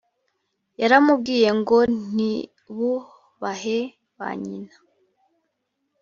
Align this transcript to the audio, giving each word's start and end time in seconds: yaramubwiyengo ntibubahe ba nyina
yaramubwiyengo 0.81 1.77
ntibubahe 2.13 3.79
ba 4.17 4.29
nyina 4.45 4.73